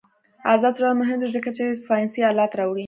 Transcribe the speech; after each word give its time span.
آزاد 0.53 0.73
تجارت 0.75 0.97
مهم 1.01 1.17
دی 1.21 1.27
ځکه 1.35 1.49
چې 1.57 1.63
ساینسي 1.87 2.21
آلات 2.31 2.51
راوړي. 2.59 2.79